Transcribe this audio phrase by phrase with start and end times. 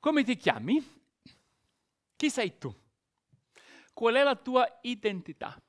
[0.00, 0.82] Come ti chiami?
[2.16, 2.74] Chi sei tu?
[3.92, 5.60] Qual è la tua identità?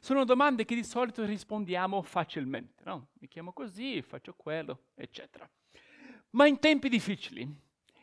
[0.00, 3.10] Sono domande che di solito rispondiamo facilmente, no?
[3.20, 5.48] Mi chiamo così, faccio quello, eccetera.
[6.30, 7.48] Ma in tempi difficili,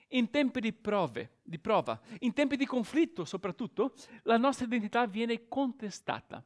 [0.10, 3.94] in tempi di prove, di prova, in tempi di conflitto soprattutto,
[4.24, 6.42] la nostra identità viene contestata.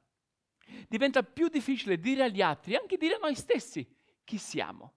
[0.88, 3.88] Diventa più difficile dire agli altri, anche dire a noi stessi,
[4.24, 4.94] chi siamo.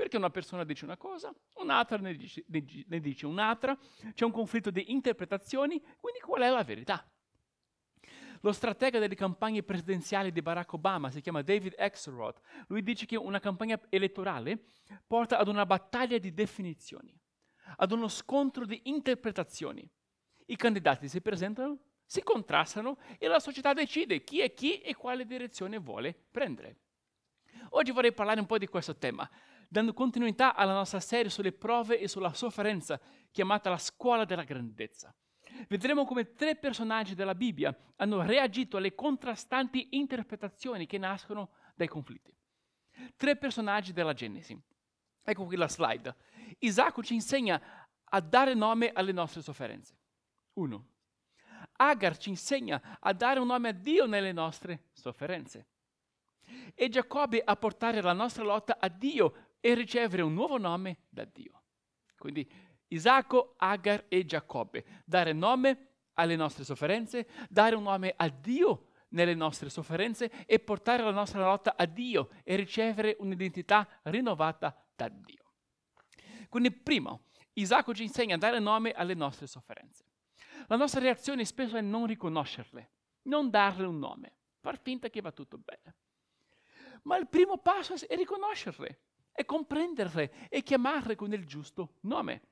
[0.00, 3.76] Perché una persona dice una cosa, un'altra ne dice, ne dice un'altra,
[4.14, 7.06] c'è un conflitto di interpretazioni, quindi qual è la verità?
[8.40, 12.40] Lo stratega delle campagne presidenziali di Barack Obama si chiama David Axelrod.
[12.68, 14.68] Lui dice che una campagna elettorale
[15.06, 17.14] porta ad una battaglia di definizioni,
[17.76, 19.86] ad uno scontro di interpretazioni.
[20.46, 25.26] I candidati si presentano, si contrastano e la società decide chi è chi e quale
[25.26, 26.78] direzione vuole prendere.
[27.72, 29.28] Oggi vorrei parlare un po' di questo tema,
[29.72, 35.14] dando continuità alla nostra serie sulle prove e sulla sofferenza, chiamata la scuola della grandezza.
[35.68, 42.36] Vedremo come tre personaggi della Bibbia hanno reagito alle contrastanti interpretazioni che nascono dai conflitti.
[43.14, 44.60] Tre personaggi della Genesi.
[45.22, 46.16] Ecco qui la slide.
[46.58, 49.96] Isacco ci insegna a dare nome alle nostre sofferenze.
[50.54, 50.88] Uno.
[51.76, 55.68] Agar ci insegna a dare un nome a Dio nelle nostre sofferenze.
[56.74, 61.24] E Giacobbe a portare la nostra lotta a Dio e ricevere un nuovo nome da
[61.24, 61.62] Dio.
[62.16, 62.50] Quindi
[62.88, 69.34] Isacco, Agar e Giacobbe, dare nome alle nostre sofferenze, dare un nome a Dio nelle
[69.34, 75.52] nostre sofferenze e portare la nostra lotta a Dio e ricevere un'identità rinnovata da Dio.
[76.48, 80.04] Quindi primo, Isacco ci insegna a dare nome alle nostre sofferenze.
[80.66, 82.90] La nostra reazione spesso è non riconoscerle,
[83.22, 85.96] non darle un nome, far finta che va tutto bene.
[87.02, 89.00] Ma il primo passo è riconoscerle
[89.32, 92.42] e comprenderle e chiamarle con il giusto nome.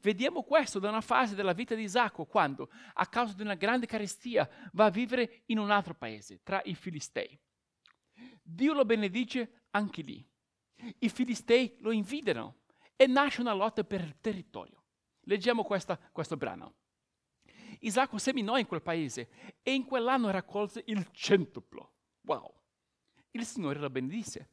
[0.00, 3.86] Vediamo questo da una fase della vita di Isacco, quando, a causa di una grande
[3.86, 7.38] carestia, va a vivere in un altro paese, tra i Filistei.
[8.42, 10.26] Dio lo benedice anche lì.
[10.98, 12.62] I Filistei lo invidiano
[12.96, 14.82] e nasce una lotta per il territorio.
[15.22, 16.74] Leggiamo questa, questo brano.
[17.80, 21.92] Isacco seminò in quel paese e in quell'anno raccolse il centuplo.
[22.22, 22.52] Wow!
[23.32, 24.50] Il Signore lo benedisse.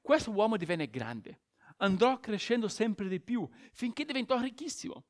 [0.00, 1.40] Questo uomo divenne grande,
[1.80, 5.04] andò crescendo sempre di più finché diventò ricchissimo.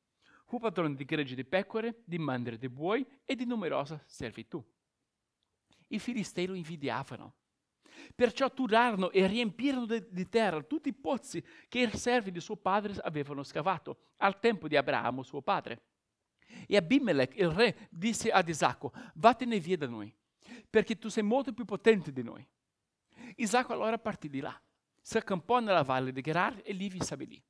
[0.45, 4.63] Fu padrone di greggi di pecore, di mandre di buoi e di numerosa servitù.
[5.87, 7.35] I filistei lo invidiavano.
[8.15, 12.93] Perciò turarono e riempirono di terra tutti i pozzi che i servi di suo padre
[13.01, 15.83] avevano scavato al tempo di Abramo, suo padre.
[16.67, 20.13] E Abimelech, il re, disse ad Isacco, vattene via da noi,
[20.69, 22.45] perché tu sei molto più potente di noi.
[23.35, 24.61] Isacco allora partì di là
[25.01, 27.41] si accampò nella valle di Gerar e lì vi stabilì.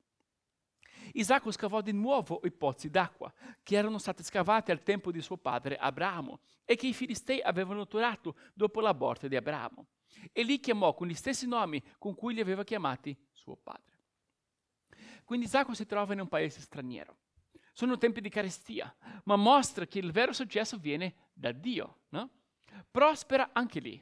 [1.13, 3.31] Isacco scavò di nuovo i pozzi d'acqua
[3.63, 7.87] che erano stati scavati al tempo di suo padre Abramo e che i filistei avevano
[7.87, 9.87] turato dopo la morte di Abramo.
[10.31, 13.99] E li chiamò con gli stessi nomi con cui li aveva chiamati suo padre.
[15.25, 17.17] Quindi Isacco si trova in un paese straniero.
[17.73, 22.01] Sono tempi di carestia, ma mostra che il vero successo viene da Dio.
[22.09, 22.29] No?
[22.89, 24.01] Prospera anche lì.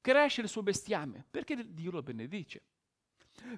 [0.00, 2.69] Cresce il suo bestiame perché Dio lo benedice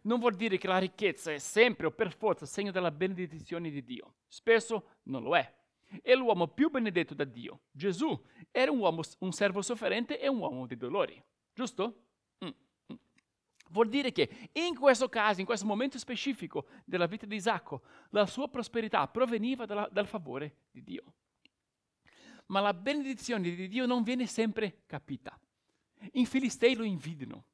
[0.02, 3.82] non vuol dire che la ricchezza è sempre o per forza segno della benedizione di
[3.82, 4.14] Dio.
[4.28, 5.60] Spesso non lo è.
[6.00, 7.62] È l'uomo più benedetto da Dio.
[7.70, 8.18] Gesù
[8.50, 11.22] era un uomo, un servo sofferente e un uomo di dolori.
[11.52, 12.04] Giusto?
[12.44, 12.48] Mm,
[12.92, 12.96] mm.
[13.70, 18.26] Vuol dire che in questo caso, in questo momento specifico della vita di Isacco, la
[18.26, 21.02] sua prosperità proveniva dalla, dal favore di Dio.
[22.46, 25.38] Ma la benedizione di Dio non viene sempre capita.
[26.12, 27.44] In Filistei lo invidiano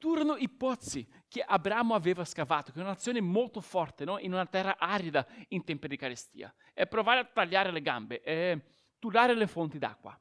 [0.00, 4.18] turano i pozzi che Abramo aveva scavato, che è un'azione molto forte no?
[4.18, 6.52] in una terra arida in tempi di carestia.
[6.72, 8.58] È provare a tagliare le gambe, è
[8.98, 10.18] turare le fonti d'acqua.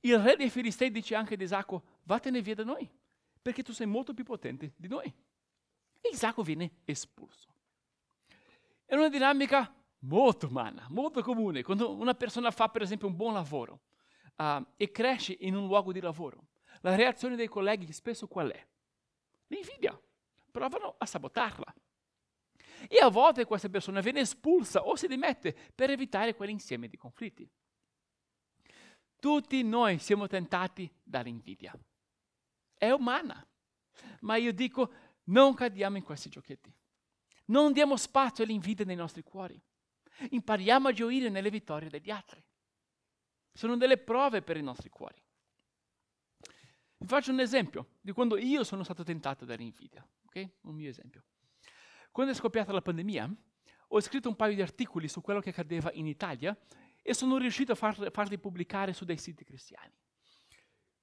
[0.00, 2.88] Il re dei Filistei dice anche ad Isacco, vattene via da noi,
[3.42, 5.12] perché tu sei molto più potente di noi.
[6.00, 7.52] E Isacco viene espulso.
[8.84, 13.34] È una dinamica molto umana, molto comune, quando una persona fa per esempio un buon
[13.34, 13.80] lavoro
[14.36, 16.46] uh, e cresce in un luogo di lavoro
[16.84, 18.66] la reazione dei colleghi spesso qual è?
[19.46, 19.98] L'invidia.
[20.50, 21.74] Provano a sabotarla.
[22.86, 27.50] E a volte questa persona viene espulsa o si dimette per evitare quell'insieme di conflitti.
[29.18, 31.74] Tutti noi siamo tentati dall'invidia.
[32.74, 33.44] È umana.
[34.20, 34.92] Ma io dico,
[35.24, 36.70] non cadiamo in questi giochetti.
[37.46, 39.58] Non diamo spazio all'invidia nei nostri cuori.
[40.30, 42.44] Impariamo a gioire nelle vittorie degli altri.
[43.52, 45.23] Sono delle prove per i nostri cuori.
[47.04, 50.48] Vi faccio un esempio di quando io sono stato tentato dall'invidia, ok?
[50.62, 51.22] Un mio esempio.
[52.10, 53.30] Quando è scoppiata la pandemia,
[53.88, 56.56] ho scritto un paio di articoli su quello che accadeva in Italia
[57.02, 59.92] e sono riuscito a far, farli pubblicare su dei siti cristiani.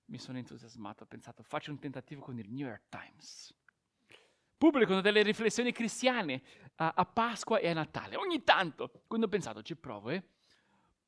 [0.05, 3.53] Mi sono entusiasmato, ho pensato, faccio un tentativo con il New York Times.
[4.57, 6.41] Pubblicano delle riflessioni cristiane
[6.77, 8.15] a, a Pasqua e a Natale.
[8.15, 10.23] Ogni tanto, quando ho pensato, ci provo, eh?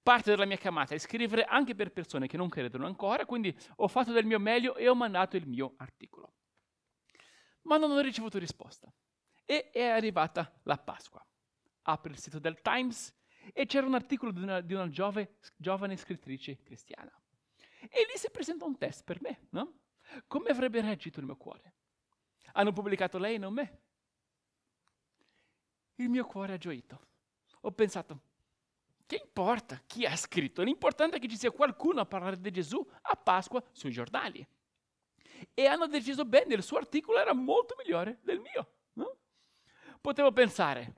[0.04, 3.88] Parte della mia chiamata è scrivere anche per persone che non credono ancora, quindi ho
[3.88, 6.34] fatto del mio meglio e ho mandato il mio articolo.
[7.64, 8.94] Ma non ho ricevuto risposta.
[9.46, 11.26] E è arrivata la Pasqua.
[11.84, 13.16] Apro il sito del Times
[13.54, 17.12] e c'era un articolo di una, di una giove, giovane scrittrice cristiana.
[17.90, 19.80] E lì si presenta un test per me, no?
[20.28, 21.76] Come avrebbe reagito il mio cuore?
[22.54, 23.82] Hanno pubblicato lei e non me.
[25.96, 27.08] Il mio cuore ha gioito.
[27.62, 28.22] Ho pensato,
[29.06, 30.62] che importa chi ha scritto?
[30.62, 34.46] L'importante è che ci sia qualcuno a parlare di Gesù a Pasqua sui giornali.
[35.54, 38.72] E hanno deciso bene, il suo articolo era molto migliore del mio.
[38.94, 39.18] No?
[40.00, 40.94] Potevo pensare,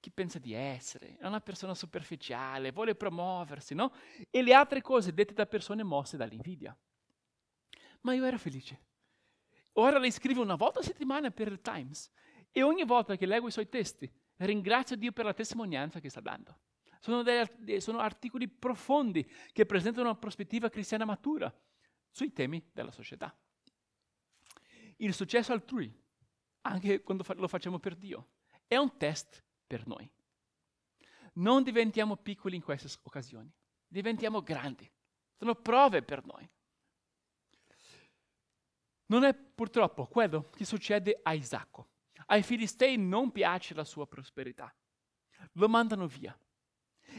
[0.00, 1.16] chi pensa di essere?
[1.18, 3.92] È una persona superficiale, vuole promuoversi, no?
[4.30, 6.76] E le altre cose dette da persone mosse dall'invidia.
[8.00, 8.86] Ma io ero felice.
[9.72, 12.10] Ora le scrivo una volta a settimana per il Times
[12.50, 16.20] e ogni volta che leggo i suoi testi ringrazio Dio per la testimonianza che sta
[16.20, 16.58] dando.
[16.98, 21.52] Sono, dei, sono articoli profondi che presentano una prospettiva cristiana matura
[22.10, 23.36] sui temi della società.
[24.96, 25.92] Il successo altrui,
[26.62, 28.30] anche quando lo facciamo per Dio,
[28.66, 30.10] è un test per noi.
[31.34, 33.52] Non diventiamo piccoli in queste occasioni,
[33.86, 34.90] diventiamo grandi.
[35.36, 36.50] Sono prove per noi.
[39.06, 41.90] Non è purtroppo quello che succede a Isacco.
[42.26, 44.74] Ai filistei non piace la sua prosperità.
[45.52, 46.36] Lo mandano via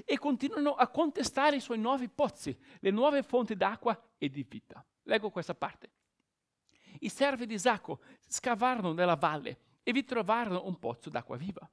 [0.06, 4.84] e continuano a contestare i suoi nuovi pozzi, le nuove fonti d'acqua e di vita.
[5.04, 5.92] Leggo questa parte.
[7.00, 11.70] I servi di Isacco scavarono nella valle e vi trovarono un pozzo d'acqua viva.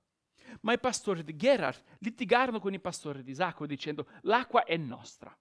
[0.60, 5.36] Ma i pastori di Gerar litigarono con i pastori di Isacco dicendo l'acqua è nostra.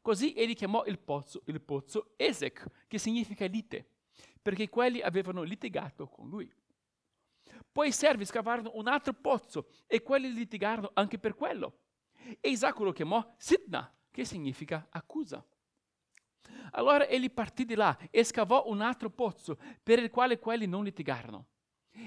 [0.00, 3.88] Così egli chiamò il pozzo, il pozzo Esec, che significa lite,
[4.40, 6.52] perché quelli avevano litigato con lui.
[7.70, 11.80] Poi i servi scavarono un altro pozzo e quelli litigarono anche per quello.
[12.40, 15.44] E Isacco lo chiamò Sitna, che significa accusa.
[16.72, 20.84] Allora egli partì di là e scavò un altro pozzo per il quale quelli non
[20.84, 21.48] litigarono.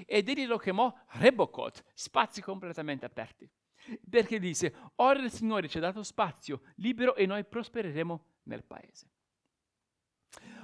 [0.06, 3.48] Ed egli lo chiamò Rebocot, spazi completamente aperti.
[4.08, 9.10] Perché disse, ora il Signore ci ha dato spazio libero e noi prospereremo nel paese.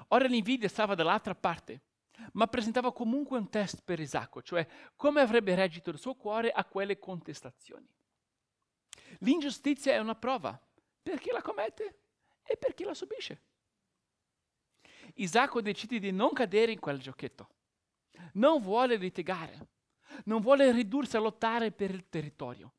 [0.08, 1.82] Ora l'invidia stava dall'altra parte
[2.32, 6.64] ma presentava comunque un test per Isacco, cioè come avrebbe reagito il suo cuore a
[6.64, 7.88] quelle contestazioni.
[9.20, 10.60] L'ingiustizia è una prova
[11.02, 12.00] per chi la commette
[12.42, 13.42] e per chi la subisce.
[15.14, 17.48] Isacco decide di non cadere in quel giochetto.
[18.34, 19.68] Non vuole litigare,
[20.24, 22.72] non vuole ridursi a lottare per il territorio.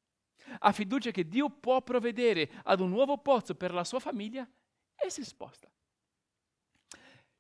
[0.60, 4.50] Ha fiducia che Dio può provvedere ad un nuovo pozzo per la sua famiglia
[4.96, 5.70] e si sposta.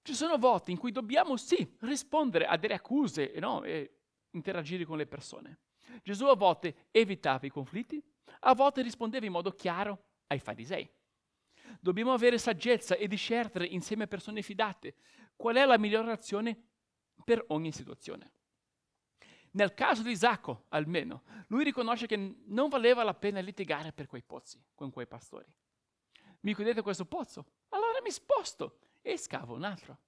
[0.07, 3.65] Ci sono volte in cui dobbiamo sì rispondere a delle accuse no?
[3.65, 3.97] e
[4.29, 5.59] interagire con le persone.
[6.01, 8.01] Gesù a volte evitava i conflitti,
[8.39, 10.89] a volte rispondeva in modo chiaro ai farisei.
[11.81, 14.95] Dobbiamo avere saggezza e discernere insieme a persone fidate
[15.35, 16.57] qual è la migliore azione
[17.25, 18.31] per ogni situazione.
[19.51, 22.15] Nel caso di Isacco, almeno, lui riconosce che
[22.45, 25.53] non valeva la pena litigare per quei pozzi con quei pastori.
[26.39, 27.45] Mi chiudete questo pozzo?
[27.71, 29.99] Allora mi sposto e scavo un altro.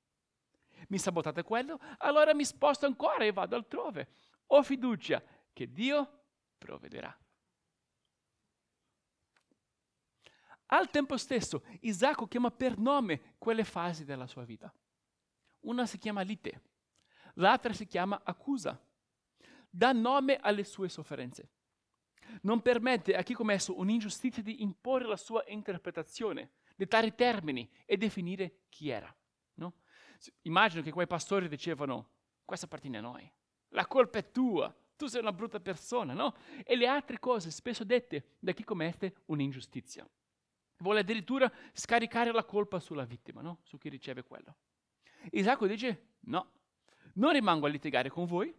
[0.89, 1.79] Mi sabotate quello?
[1.99, 4.09] Allora mi sposto ancora e vado altrove.
[4.47, 6.23] Ho fiducia che Dio
[6.57, 7.17] provvederà.
[10.71, 14.71] Al tempo stesso, Isacco chiama per nome quelle fasi della sua vita.
[15.61, 16.61] Una si chiama lite,
[17.35, 18.79] l'altra si chiama accusa.
[19.69, 21.51] Dà nome alle sue sofferenze.
[22.41, 28.61] Non permette a chi commesso un'ingiustizia di imporre la sua interpretazione dettare termini e definire
[28.69, 29.13] chi era.
[29.55, 29.73] No?
[30.43, 32.11] Immagino che quei pastori dicevano,
[32.45, 33.29] questa appartiene a noi,
[33.69, 36.35] la colpa è tua, tu sei una brutta persona, no?
[36.63, 40.09] E le altre cose spesso dette da chi commette un'ingiustizia.
[40.77, 43.59] Vuole addirittura scaricare la colpa sulla vittima, no?
[43.63, 44.55] Su chi riceve quello.
[45.31, 46.53] Isacco dice, no,
[47.15, 48.55] non rimango a litigare con voi,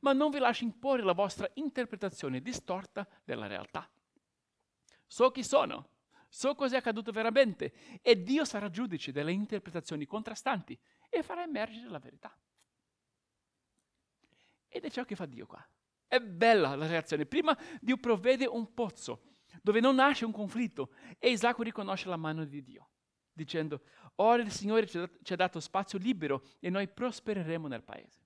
[0.00, 3.86] ma non vi lascio imporre la vostra interpretazione distorta della realtà.
[5.06, 5.97] So chi sono,
[6.28, 11.88] so cosa è accaduto veramente e Dio sarà giudice delle interpretazioni contrastanti e farà emergere
[11.88, 12.36] la verità.
[14.68, 15.66] Ed è ciò che fa Dio qua.
[16.06, 17.26] È bella la reazione.
[17.26, 22.44] Prima Dio provvede un pozzo dove non nasce un conflitto e Isacco riconosce la mano
[22.44, 22.90] di Dio,
[23.32, 23.82] dicendo,
[24.16, 28.20] ora il Signore ci ha dato spazio libero e noi prospereremo nel paese.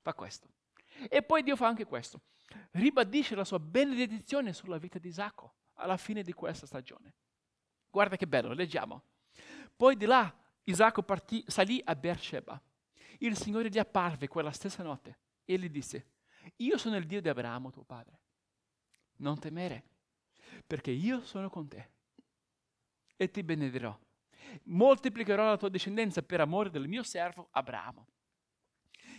[0.00, 0.48] Fa questo.
[1.08, 2.22] E poi Dio fa anche questo.
[2.72, 7.14] Ribadisce la sua benedizione sulla vita di Isacco alla fine di questa stagione.
[7.96, 9.04] Guarda che bello, leggiamo.
[9.74, 10.30] Poi di là
[10.64, 12.60] Isacco partì, salì a Beersheba.
[13.20, 16.08] Il Signore gli apparve quella stessa notte e gli disse,
[16.56, 18.20] io sono il Dio di Abramo, tuo padre.
[19.16, 19.82] Non temere,
[20.66, 21.88] perché io sono con te
[23.16, 23.98] e ti benedirò.
[24.64, 28.08] Moltiplicherò la tua discendenza per amore del mio servo Abramo.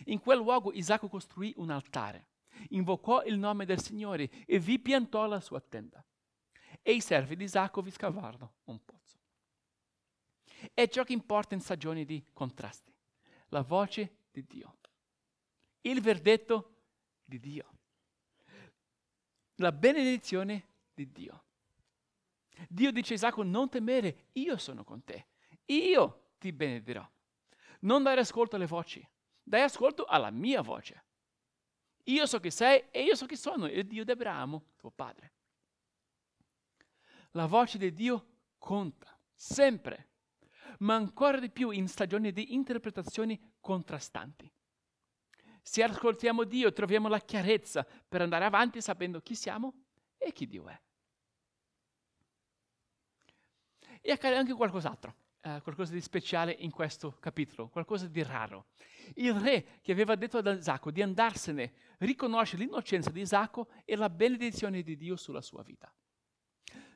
[0.05, 2.27] In quel luogo Isacco costruì un altare,
[2.69, 6.05] invocò il nome del Signore e vi piantò la sua tenda.
[6.87, 9.17] E i servi di Isacco vi scavarono un pozzo.
[10.73, 12.95] È ciò che importa in stagioni di contrasti,
[13.49, 14.77] la voce di Dio,
[15.81, 16.75] il verdetto
[17.25, 17.73] di Dio,
[19.55, 21.43] la benedizione di Dio.
[22.69, 25.27] Dio dice a Isacco, non temere, io sono con te,
[25.65, 27.05] io ti benedirò.
[27.81, 29.05] Non dare ascolto alle voci,
[29.43, 31.03] dai ascolto alla mia voce.
[32.03, 35.33] Io so chi sei e io so chi sono, il Dio di Abramo, tuo padre.
[37.37, 38.25] La voce di Dio
[38.57, 40.09] conta, sempre,
[40.79, 44.51] ma ancora di più in stagioni di interpretazioni contrastanti.
[45.61, 49.83] Se ascoltiamo Dio troviamo la chiarezza per andare avanti sapendo chi siamo
[50.17, 50.81] e chi Dio è.
[54.01, 58.69] E accade anche qualcos'altro, eh, qualcosa di speciale in questo capitolo, qualcosa di raro.
[59.13, 64.09] Il re che aveva detto ad Isacco di andarsene riconosce l'innocenza di Isacco e la
[64.09, 65.93] benedizione di Dio sulla sua vita.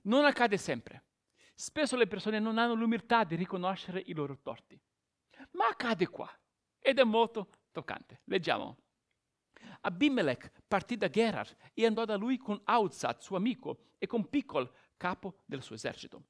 [0.03, 1.03] Non accade sempre.
[1.53, 4.79] Spesso le persone non hanno l'umiltà di riconoscere i loro torti.
[5.51, 6.29] Ma accade qua
[6.79, 8.21] ed è molto toccante.
[8.25, 8.77] Leggiamo.
[9.81, 14.71] Abimelech partì da Gerar e andò da lui con Auzat, suo amico, e con Piccol,
[14.97, 16.23] capo del suo esercito.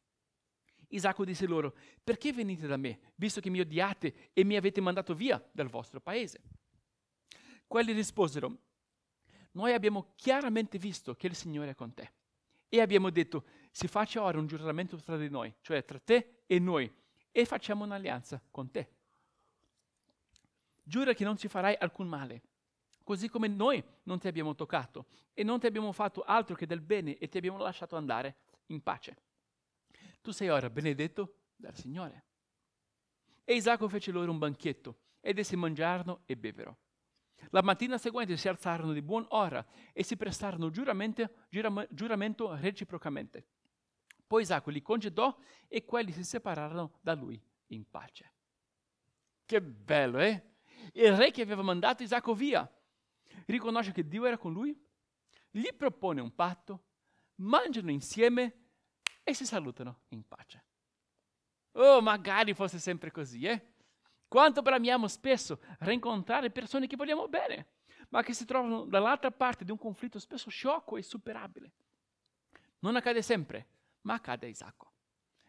[0.89, 5.15] Isacco disse loro, perché venite da me, visto che mi odiate e mi avete mandato
[5.15, 6.41] via dal vostro paese?
[7.65, 8.57] Quelli risposero,
[9.51, 12.11] noi abbiamo chiaramente visto che il Signore è con te.
[12.67, 16.59] E abbiamo detto, si faccia ora un giuramento tra di noi, cioè tra te e
[16.59, 16.91] noi,
[17.31, 18.89] e facciamo un'alleanza con te.
[20.83, 22.41] Giura che non ci farai alcun male,
[23.03, 26.81] così come noi non ti abbiamo toccato e non ti abbiamo fatto altro che del
[26.81, 28.35] bene e ti abbiamo lasciato andare
[28.67, 29.17] in pace
[30.21, 32.25] tu sei ora benedetto dal Signore.
[33.43, 36.77] E Isacco fece loro un banchetto ed essi mangiarono e bevero.
[37.49, 43.45] La mattina seguente si alzarono di buon ora e si prestarono giuramento reciprocamente.
[44.31, 48.31] Poi Isacco li congedò e quelli si separarono da lui in pace.
[49.45, 50.53] Che bello, eh?
[50.93, 52.65] Il re che aveva mandato Isacco via
[53.47, 54.73] riconosce che Dio era con lui,
[55.49, 56.85] gli propone un patto,
[57.39, 58.69] mangiano insieme
[59.21, 60.63] e si salutano in pace.
[61.73, 63.73] Oh, magari fosse sempre così, eh?
[64.29, 67.67] Quanto bramiamo spesso rincontrare persone che vogliamo bene,
[68.07, 71.73] ma che si trovano dall'altra parte di un conflitto spesso sciocco e superabile.
[72.79, 73.67] Non accade sempre,
[74.01, 74.93] ma accade a Isacco.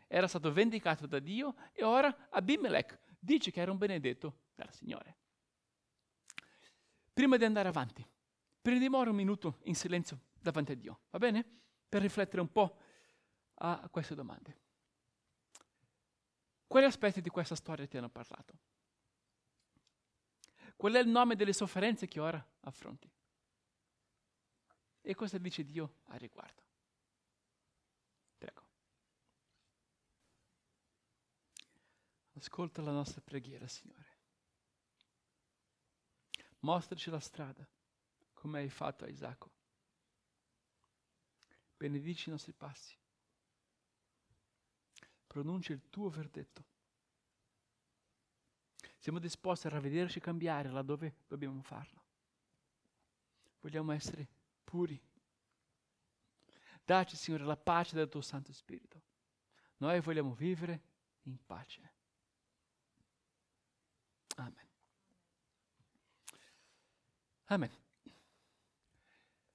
[0.07, 5.17] Era stato vendicato da Dio e ora Abimelech dice che era un benedetto dal Signore.
[7.13, 8.07] Prima di andare avanti,
[8.61, 11.45] prendiamo ora un minuto in silenzio davanti a Dio, va bene?
[11.89, 12.79] Per riflettere un po'
[13.55, 14.61] a queste domande.
[16.67, 18.59] Quali aspetti di questa storia ti hanno parlato?
[20.75, 23.09] Qual è il nome delle sofferenze che ora affronti?
[25.03, 26.63] E cosa dice Dio a riguardo?
[28.39, 28.63] Prego.
[32.43, 34.19] Ascolta la nostra preghiera, Signore.
[36.61, 37.67] Mostraci la strada,
[38.35, 39.51] come hai fatto a Isacco.
[41.77, 43.01] Benedici i nostri passi
[45.33, 46.63] pronuncia il tuo verdetto.
[48.99, 52.05] Siamo disposti a ravvederci e cambiare laddove dobbiamo farlo.
[53.61, 54.29] Vogliamo essere
[54.63, 55.01] puri.
[56.85, 59.01] Dacci, Signore, la pace del tuo Santo Spirito.
[59.79, 60.83] Noi vogliamo vivere
[61.23, 61.95] in pace.
[64.43, 64.67] Amen.
[67.47, 67.71] Amen.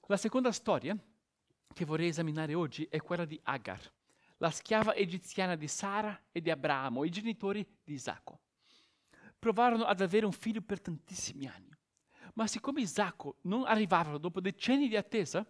[0.07, 0.97] La seconda storia
[1.73, 3.95] che vorrei esaminare oggi è quella di Agar
[4.37, 8.39] la schiava egiziana di Sara e di Abramo, i genitori di Isacco.
[9.37, 11.75] Provarono ad avere un figlio per tantissimi anni,
[12.33, 15.45] ma siccome Isacco non arrivava dopo decenni di attesa,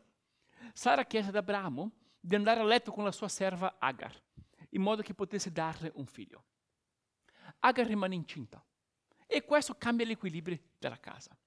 [0.74, 4.14] Sara chiese ad Abramo di andare a letto con la sua serva Agar,
[4.70, 6.44] in modo che potesse darle un figlio.
[7.60, 8.64] Agar rimane incinta
[9.28, 11.38] e questo cambia gli equilibri della casa.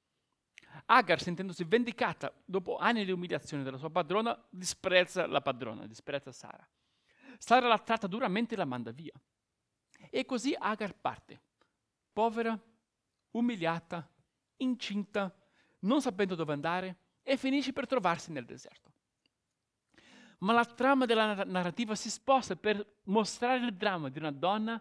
[0.87, 6.67] Agar, sentendosi vendicata dopo anni di umiliazione della sua padrona, disprezza la padrona, disprezza Sara.
[7.39, 9.13] Sara la tratta duramente e la manda via.
[10.11, 11.41] E così Agar parte,
[12.13, 12.59] povera,
[13.33, 14.09] umiliata,
[14.59, 15.35] incinta,
[15.81, 18.93] non sapendo dove andare, e finisce per trovarsi nel deserto.
[20.39, 24.81] Ma la trama della narrativa si sposta per mostrare il dramma di una donna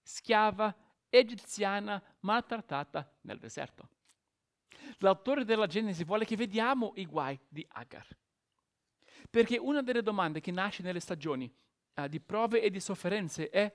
[0.00, 0.74] schiava
[1.14, 3.90] egiziana maltrattata nel deserto.
[4.98, 8.06] L'autore della Genesi vuole che vediamo i guai di Agar.
[9.28, 11.52] Perché una delle domande che nasce nelle stagioni
[11.94, 13.72] uh, di prove e di sofferenze è,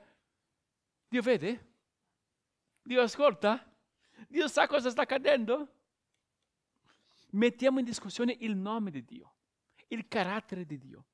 [1.08, 1.74] Dio vede?
[2.82, 3.72] Dio ascolta?
[4.28, 5.74] Dio sa cosa sta accadendo?
[7.32, 9.36] Mettiamo in discussione il nome di Dio,
[9.90, 11.06] il carattere di Dio.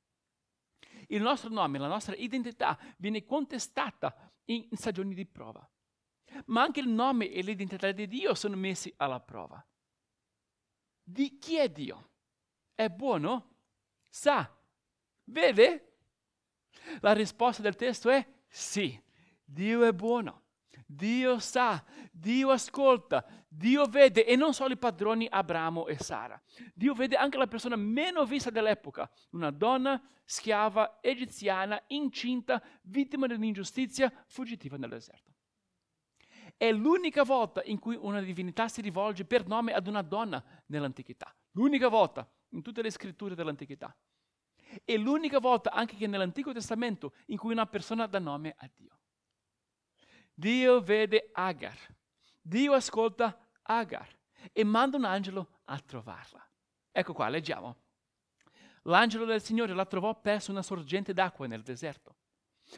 [1.08, 5.68] Il nostro nome, la nostra identità viene contestata in stagioni di prova.
[6.46, 9.66] Ma anche il nome e l'identità di Dio sono messi alla prova.
[11.04, 12.12] Di chi è Dio?
[12.74, 13.56] È buono?
[14.10, 14.50] Sa?
[15.26, 15.98] Vede?
[17.02, 19.00] La risposta del testo è sì,
[19.44, 20.42] Dio è buono.
[20.86, 26.40] Dio sa, Dio ascolta, Dio vede e non solo i padroni Abramo e Sara.
[26.74, 33.34] Dio vede anche la persona meno vista dell'epoca, una donna schiava egiziana, incinta, vittima di
[33.34, 35.33] un'ingiustizia, fuggitiva nel deserto.
[36.56, 41.36] È l'unica volta in cui una divinità si rivolge per nome ad una donna nell'antichità.
[41.52, 43.96] L'unica volta in tutte le scritture dell'antichità.
[44.84, 49.00] È l'unica volta anche che nell'Antico Testamento in cui una persona dà nome a Dio.
[50.34, 51.78] Dio vede Agar,
[52.42, 54.20] Dio ascolta Agar
[54.52, 56.46] e manda un angelo a trovarla.
[56.92, 57.78] Ecco qua, leggiamo.
[58.84, 62.18] L'angelo del Signore la trovò presso una sorgente d'acqua nel deserto,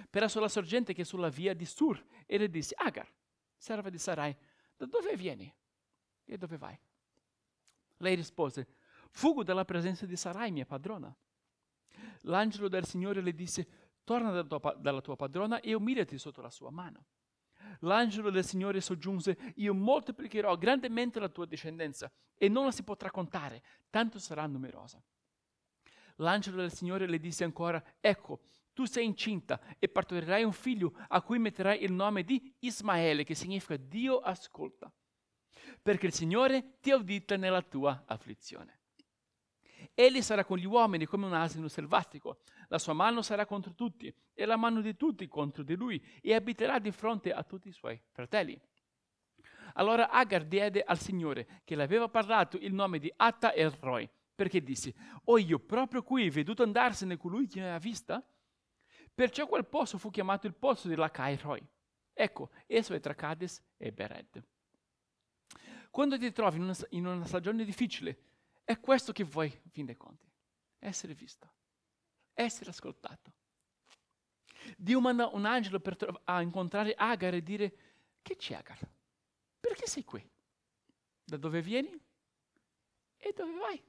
[0.09, 3.11] presso la sorgente che è sulla via di Sur, e le disse, Agar,
[3.65, 4.35] serva di Sarai,
[4.77, 5.51] da dove vieni
[6.23, 6.79] e dove vai?
[7.97, 8.67] Lei rispose,
[9.09, 11.13] fugo dalla presenza di Sarai, mia padrona.
[12.21, 13.67] L'angelo del Signore le disse,
[14.03, 17.05] torna dalla tua, dalla tua padrona e umiliati sotto la sua mano.
[17.79, 23.09] L'angelo del Signore soggiunse, io moltiplicherò grandemente la tua discendenza e non la si potrà
[23.09, 25.03] contare, tanto sarà numerosa.
[26.17, 28.41] L'angelo del Signore le disse ancora, ecco,
[28.75, 33.33] tu sei incinta e partorirai un figlio a cui metterai il nome di Ismaele, che
[33.33, 34.91] significa Dio ascolta,
[35.81, 38.81] perché il Signore ti ha udita nella tua afflizione.
[39.93, 44.13] Egli sarà con gli uomini come un asino selvatico, la sua mano sarà contro tutti
[44.33, 47.71] e la mano di tutti contro di lui e abiterà di fronte a tutti i
[47.73, 48.59] suoi fratelli.
[49.75, 54.09] Allora Agar diede al Signore, che le aveva parlato, il nome di Atta el Roi,
[54.35, 58.21] perché disse, ho io proprio qui veduto andarsene colui che mi aveva vista?
[59.15, 61.65] Perciò quel posto fu chiamato il posto di Lacai Roi.
[62.13, 64.43] Ecco, esso è tra Cades e Bered.
[65.89, 68.17] Quando ti trovi in una, in una stagione difficile,
[68.65, 70.29] è questo che vuoi, in fin dei conti,
[70.79, 71.49] essere visto,
[72.33, 73.31] essere ascoltato.
[74.75, 77.77] Dio manda un angelo tro- a incontrare Agar e dire,
[78.21, 78.79] che c'è Agar?
[79.59, 80.27] Perché sei qui?
[81.23, 81.97] Da dove vieni?
[83.17, 83.83] E dove vai?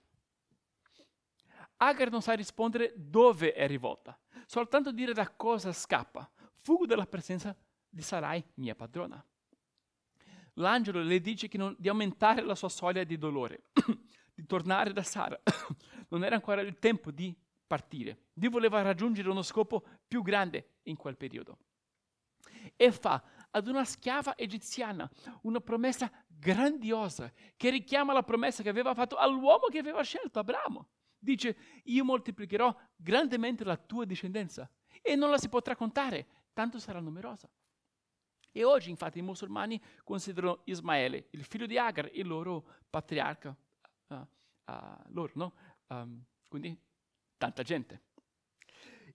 [1.79, 6.31] Agar non sa rispondere dove è rivolta, soltanto dire da cosa scappa.
[6.55, 7.55] Fugo dalla presenza
[7.89, 9.23] di Sarai, mia padrona.
[10.55, 13.65] L'angelo le dice non, di aumentare la sua soglia di dolore,
[14.35, 15.39] di tornare da Sara.
[16.09, 18.29] non era ancora il tempo di partire.
[18.33, 21.59] Dio voleva raggiungere uno scopo più grande in quel periodo.
[22.75, 25.09] E fa ad una schiava egiziana
[25.43, 30.89] una promessa grandiosa che richiama la promessa che aveva fatto all'uomo che aveva scelto, Abramo.
[31.19, 34.71] Dice, io moltiplicherò grandemente la tua discendenza
[35.03, 37.51] e non la si potrà contare, tanto sarà numerosa.
[38.53, 43.55] E oggi infatti i musulmani considerano Ismaele, il figlio di Agar, il loro patriarca,
[44.09, 44.27] uh, uh,
[45.09, 45.55] loro, no?
[45.89, 46.79] Um, quindi
[47.37, 48.03] tanta gente.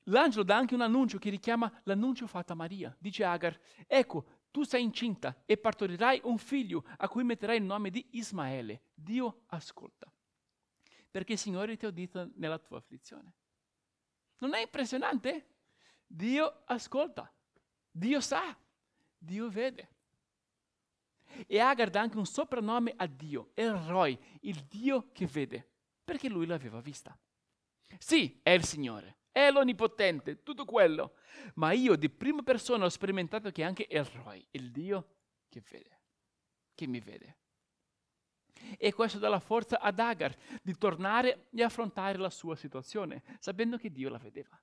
[0.05, 2.95] L'angelo dà anche un annuncio che richiama l'annuncio fatto a Maria.
[2.99, 7.89] Dice Agar, ecco, tu sei incinta e partorirai un figlio a cui metterai il nome
[7.89, 8.83] di Ismaele.
[8.93, 10.11] Dio ascolta
[11.11, 13.33] perché il Signore ti ha udito nella tua afflizione.
[14.37, 15.47] Non è impressionante?
[16.07, 17.31] Dio ascolta,
[17.91, 18.57] Dio sa,
[19.17, 19.89] Dio vede.
[21.45, 25.69] E Agar dà anche un soprannome a Dio, El Roy, il Dio che vede,
[26.03, 27.17] perché lui l'aveva vista.
[27.97, 31.15] Sì, è il Signore, è l'Onnipotente, tutto quello,
[31.55, 35.15] ma io di prima persona ho sperimentato che anche El Roy, il Dio
[35.47, 36.01] che vede,
[36.73, 37.37] che mi vede.
[38.77, 43.77] E questo dà la forza ad Agar di tornare e affrontare la sua situazione, sapendo
[43.77, 44.59] che Dio la vedeva.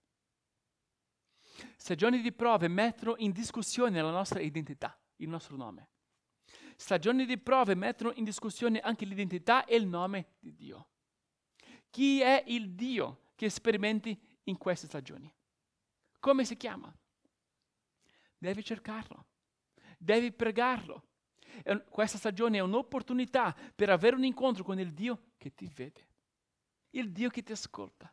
[1.77, 5.91] Stagioni di prove mettono in discussione la nostra identità, il nostro nome.
[6.77, 10.91] Stagioni di prove mettono in discussione anche l'identità e il nome di Dio.
[11.91, 15.33] Chi è il Dio che sperimenti in queste stagioni?
[16.21, 16.95] Come si chiama?
[18.37, 19.27] Devi cercarlo,
[19.99, 21.03] devi pregarlo,
[21.89, 26.09] questa stagione è un'opportunità per avere un incontro con il Dio che ti vede,
[26.91, 28.13] il Dio che ti ascolta.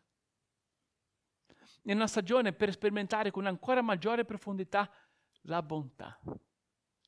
[1.82, 4.92] È una stagione per sperimentare con ancora maggiore profondità
[5.42, 6.20] la bontà,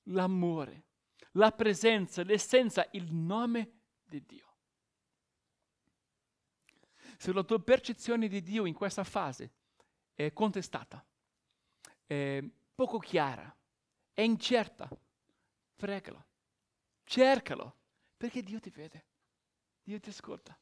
[0.04, 0.84] l'amore,
[1.32, 3.72] la presenza, l'essenza, il nome
[4.04, 4.46] di Dio.
[7.18, 9.54] Se la tua percezione di Dio in questa fase
[10.14, 11.04] è contestata,
[12.06, 12.44] è
[12.76, 13.56] poco chiara,
[14.14, 14.88] è incerta,
[15.78, 16.26] pregalo,
[17.06, 17.76] cercalo,
[18.18, 19.06] perché Dio ti vede,
[19.84, 20.60] Dio ti ascolta.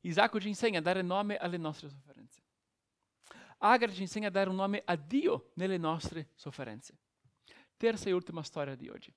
[0.00, 2.42] Isacco ci insegna a dare nome alle nostre sofferenze.
[3.58, 6.98] Agar ci insegna a dare un nome a Dio nelle nostre sofferenze.
[7.76, 9.14] Terza e ultima storia di oggi.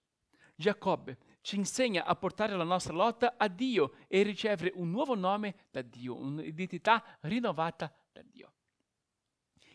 [0.55, 5.67] Giacobbe ci insegna a portare la nostra lotta a Dio e ricevere un nuovo nome
[5.71, 8.53] da Dio, un'identità rinnovata da Dio.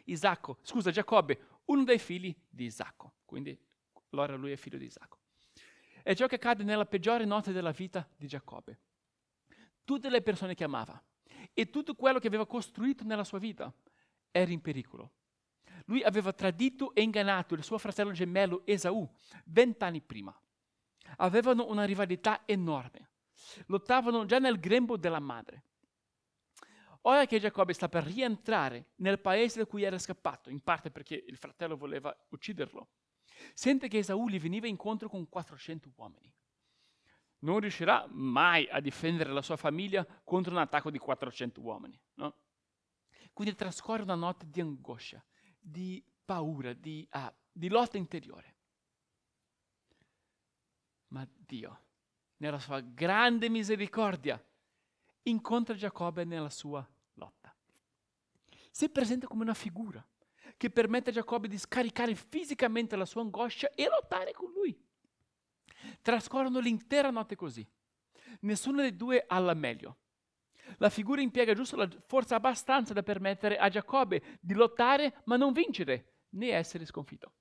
[0.04, 3.58] Isacco, scusa, Giacobbe, uno dei figli di Isacco, quindi
[4.10, 5.18] allora lui è figlio di Isacco.
[6.02, 8.78] È ciò che accade nella peggiore notte della vita di Giacobbe.
[9.84, 11.02] Tutte le persone che amava
[11.52, 13.72] e tutto quello che aveva costruito nella sua vita
[14.30, 15.12] era in pericolo.
[15.86, 19.08] Lui aveva tradito e ingannato il suo fratello gemello Esaù
[19.44, 20.38] vent'anni prima.
[21.16, 23.10] Avevano una rivalità enorme.
[23.66, 25.64] Lottavano già nel grembo della madre.
[27.06, 31.22] Ora che Giacobbe sta per rientrare nel paese da cui era scappato, in parte perché
[31.26, 32.88] il fratello voleva ucciderlo,
[33.52, 36.32] sente che Esaù gli veniva incontro con 400 uomini.
[37.40, 42.00] Non riuscirà mai a difendere la sua famiglia contro un attacco di 400 uomini.
[42.14, 42.36] No?
[43.34, 45.22] Quindi trascorre una notte di angoscia,
[45.58, 48.56] di paura, di, ah, di lotta interiore.
[51.08, 51.80] Ma Dio,
[52.38, 54.42] nella sua grande misericordia,
[55.24, 56.88] incontra Giacobbe nella sua.
[58.74, 60.04] Si presenta come una figura
[60.56, 64.76] che permette a Giacobbe di scaricare fisicamente la sua angoscia e lottare con lui.
[66.02, 67.64] Trascorrono l'intera notte così.
[68.40, 69.98] Nessuno dei due ha la meglio.
[70.78, 75.52] La figura impiega giusto la forza abbastanza da permettere a Giacobbe di lottare ma non
[75.52, 77.32] vincere né essere sconfitto.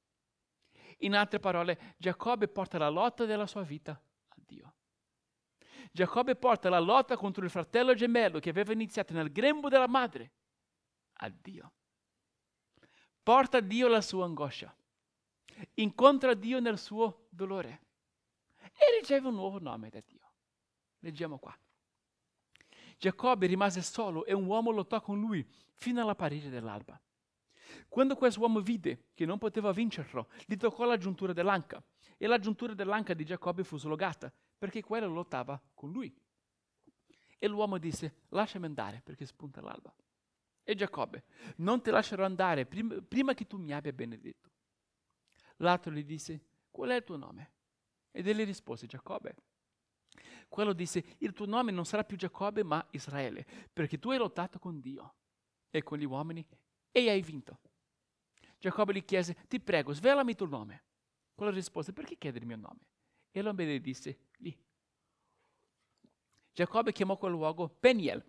[0.99, 4.75] In altre parole, Giacobbe porta la lotta della sua vita a Dio.
[5.91, 10.33] Giacobbe porta la lotta contro il fratello gemello che aveva iniziato nel grembo della madre
[11.23, 11.71] a Dio.
[13.21, 14.75] Porta a Dio la sua angoscia.
[15.75, 17.81] Incontra Dio nel suo dolore
[18.57, 20.31] e riceve un nuovo nome da Dio.
[20.99, 21.57] Leggiamo qua.
[22.97, 26.99] Giacobbe rimase solo e un uomo lottò con lui fino alla parete dell'alba.
[27.87, 31.83] Quando quest'uomo vide che non poteva vincerlo, gli toccò la giuntura dell'anca
[32.17, 36.13] e la giuntura dell'anca di Giacobbe fu slogata perché quella lottava con lui.
[37.37, 39.93] E l'uomo disse, lasciami andare perché spunta l'alba.
[40.63, 41.25] E Giacobbe,
[41.57, 44.51] non ti lascerò andare prima, prima che tu mi abbia benedetto.
[45.57, 47.51] L'altro gli disse, qual è il tuo nome?
[48.11, 49.35] Ed egli rispose, Giacobbe.
[50.47, 54.59] Quello disse, il tuo nome non sarà più Giacobbe ma Israele, perché tu hai lottato
[54.59, 55.15] con Dio
[55.69, 56.45] e con gli uomini
[56.91, 57.59] e hai vinto.
[58.59, 60.83] Giacobbe gli chiese, ti prego, svelami il tuo nome.
[61.35, 62.87] Quello rispose, perché chiedere il mio nome?
[63.31, 64.57] E l'uomo gli disse, lì.
[66.53, 68.23] Giacobbe chiamò quel luogo Peniel,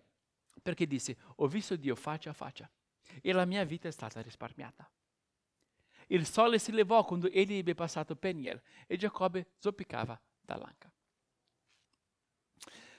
[0.61, 2.69] perché disse, ho visto Dio faccia a faccia
[3.21, 4.89] e la mia vita è stata risparmiata.
[6.07, 10.91] Il sole si levò quando egli ebbe passato Peniel e Giacobbe zoppicava dall'anca.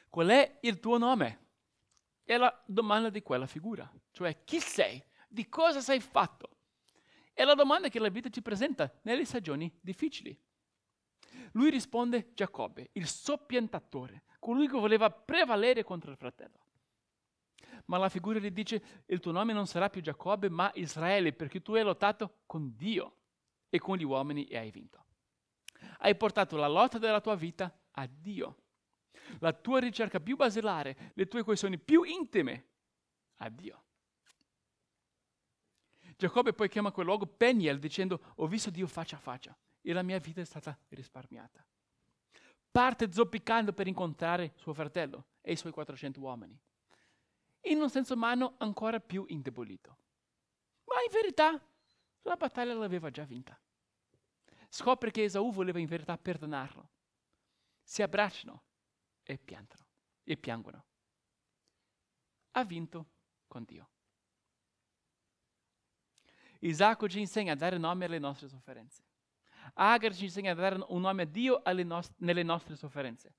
[0.08, 1.44] Qual è il tuo nome?
[2.24, 5.02] È la domanda di quella figura, cioè chi sei?
[5.28, 6.56] Di cosa sei fatto?
[7.32, 10.36] È la domanda che la vita ci presenta nelle stagioni difficili.
[11.52, 16.65] Lui risponde Giacobbe, il soppiantatore, colui che voleva prevalere contro il fratello.
[17.86, 21.62] Ma la figura gli dice, il tuo nome non sarà più Giacobbe, ma Israele, perché
[21.62, 23.16] tu hai lottato con Dio
[23.68, 25.04] e con gli uomini e hai vinto.
[25.98, 28.56] Hai portato la lotta della tua vita a Dio.
[29.38, 32.66] La tua ricerca più basilare, le tue questioni più intime
[33.36, 33.82] a Dio.
[36.16, 40.02] Giacobbe poi chiama quel luogo Peniel dicendo ho visto Dio faccia a faccia e la
[40.02, 41.64] mia vita è stata risparmiata.
[42.70, 46.58] Parte zoppicando per incontrare suo fratello e i suoi 400 uomini.
[47.66, 49.98] In un senso umano ancora più indebolito.
[50.84, 51.60] Ma in verità
[52.22, 53.58] la battaglia l'aveva già vinta.
[54.68, 56.90] Scopre che Esaù voleva in verità perdonarlo.
[57.82, 58.62] Si abbracciano
[59.22, 59.84] e piantano
[60.22, 60.84] e piangono.
[62.52, 63.06] Ha vinto
[63.48, 63.90] con Dio.
[66.60, 69.02] Isacco ci insegna a dare nome alle nostre sofferenze.
[69.74, 73.34] Agar ci insegna a dare un nome a Dio nost- nelle nostre sofferenze.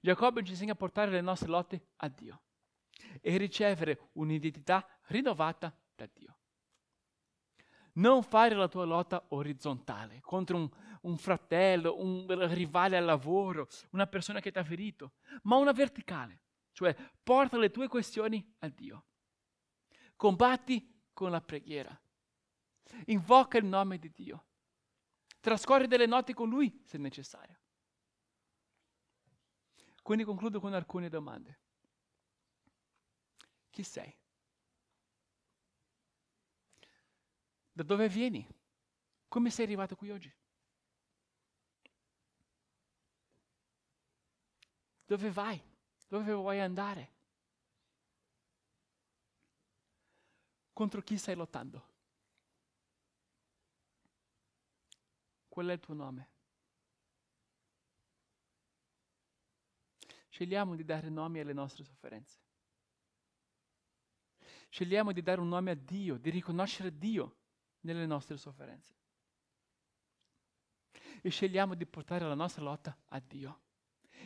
[0.00, 2.45] Giacobbe ci insegna a portare le nostre lotte a Dio
[3.20, 6.38] e ricevere un'identità rinnovata da Dio.
[7.94, 10.68] Non fare la tua lotta orizzontale contro un,
[11.02, 16.42] un fratello, un rivale al lavoro, una persona che ti ha ferito, ma una verticale,
[16.72, 19.06] cioè porta le tue questioni a Dio.
[20.14, 21.98] Combatti con la preghiera.
[23.06, 24.44] Invoca il nome di Dio.
[25.40, 27.58] Trascorri delle notti con Lui se necessario.
[30.02, 31.60] Quindi concludo con alcune domande.
[33.76, 34.10] Chi sei?
[37.70, 38.48] Da dove vieni?
[39.28, 40.34] Come sei arrivato qui oggi?
[45.04, 45.62] Dove vai?
[46.08, 47.12] Dove vuoi andare?
[50.72, 51.86] Contro chi stai lottando?
[55.48, 56.30] Qual è il tuo nome?
[60.30, 62.45] Scegliamo di dare nomi alle nostre sofferenze.
[64.76, 67.36] Scegliamo di dare un nome a Dio, di riconoscere Dio
[67.80, 68.94] nelle nostre sofferenze.
[71.22, 73.60] E scegliamo di portare la nostra lotta a Dio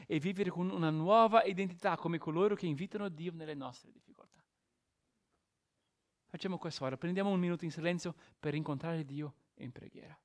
[0.09, 4.45] e vivere con una nuova identità come coloro che invitano Dio nelle nostre difficoltà.
[6.27, 10.21] Facciamo questo ora, prendiamo un minuto in silenzio per incontrare Dio in preghiera.